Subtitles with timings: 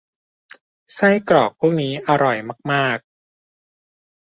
[0.95, 2.37] ไส้กรอกพวกนี้อร่อย
[2.69, 3.11] มาก ๆ